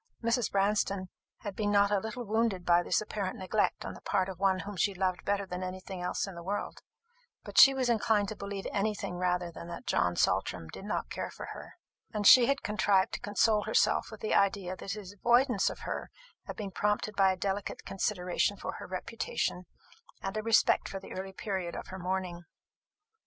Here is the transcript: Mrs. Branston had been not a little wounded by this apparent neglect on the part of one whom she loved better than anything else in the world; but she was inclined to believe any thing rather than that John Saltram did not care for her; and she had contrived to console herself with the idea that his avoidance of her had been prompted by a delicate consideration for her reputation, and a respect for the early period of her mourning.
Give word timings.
Mrs. 0.23 0.51
Branston 0.51 1.09
had 1.41 1.55
been 1.55 1.69
not 1.71 1.91
a 1.91 1.99
little 1.99 2.23
wounded 2.23 2.65
by 2.65 2.81
this 2.81 3.01
apparent 3.01 3.37
neglect 3.37 3.85
on 3.85 3.93
the 3.93 4.01
part 4.01 4.29
of 4.29 4.39
one 4.39 4.61
whom 4.61 4.75
she 4.75 4.95
loved 4.95 5.23
better 5.25 5.45
than 5.45 5.61
anything 5.61 6.01
else 6.01 6.25
in 6.25 6.33
the 6.33 6.41
world; 6.41 6.81
but 7.43 7.59
she 7.59 7.75
was 7.75 7.87
inclined 7.87 8.27
to 8.29 8.35
believe 8.35 8.65
any 8.71 8.95
thing 8.95 9.17
rather 9.17 9.51
than 9.51 9.67
that 9.67 9.85
John 9.85 10.15
Saltram 10.15 10.69
did 10.69 10.85
not 10.85 11.11
care 11.11 11.29
for 11.29 11.49
her; 11.53 11.75
and 12.11 12.25
she 12.25 12.47
had 12.47 12.63
contrived 12.63 13.13
to 13.13 13.19
console 13.19 13.65
herself 13.65 14.09
with 14.09 14.21
the 14.21 14.33
idea 14.33 14.75
that 14.75 14.93
his 14.93 15.13
avoidance 15.13 15.69
of 15.69 15.81
her 15.81 16.09
had 16.45 16.55
been 16.55 16.71
prompted 16.71 17.15
by 17.15 17.31
a 17.31 17.37
delicate 17.37 17.85
consideration 17.85 18.57
for 18.57 18.71
her 18.79 18.87
reputation, 18.87 19.67
and 20.23 20.35
a 20.35 20.41
respect 20.41 20.89
for 20.89 20.99
the 20.99 21.11
early 21.13 21.31
period 21.31 21.75
of 21.75 21.89
her 21.89 21.99
mourning. 21.99 22.41